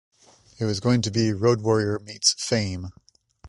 [0.57, 2.87] It was going to be Road Warrior meets "Fame".